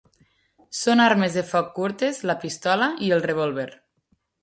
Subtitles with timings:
[0.77, 3.71] Són armes de foc curtes la pistola i el revòlver.